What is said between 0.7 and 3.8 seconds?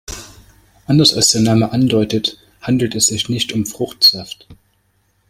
Anders als der Name andeutet, handelt es sich nicht um